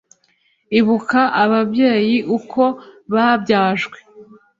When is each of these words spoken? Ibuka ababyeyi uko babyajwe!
Ibuka 0.79 1.21
ababyeyi 1.43 2.17
uko 2.37 2.61
babyajwe! 3.13 3.97